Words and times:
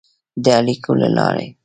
د 0.43 0.45
اړیکو 0.59 0.91
له 1.01 1.09
لارې 1.17 1.47